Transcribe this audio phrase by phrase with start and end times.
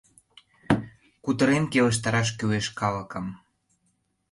[1.23, 3.25] Кутырен келыштараш кӱлеш калыкым!